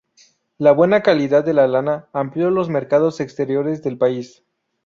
La 0.57 0.71
buena 0.71 1.03
calidad 1.03 1.45
de 1.45 1.53
la 1.53 1.67
lana 1.67 2.07
amplió 2.11 2.49
los 2.49 2.69
mercados 2.69 3.19
exteriores 3.19 3.83
del 3.83 3.99
país. 3.99 4.43